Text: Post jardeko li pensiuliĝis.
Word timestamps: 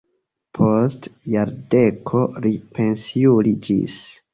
Post 0.59 1.05
jardeko 1.35 2.25
li 2.49 2.57
pensiuliĝis. 2.81 4.07